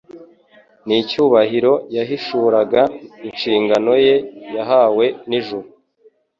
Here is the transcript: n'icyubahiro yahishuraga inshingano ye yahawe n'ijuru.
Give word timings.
n'icyubahiro 0.87 1.73
yahishuraga 1.95 2.81
inshingano 3.27 3.93
ye 4.05 4.15
yahawe 4.55 5.05
n'ijuru. 5.29 5.67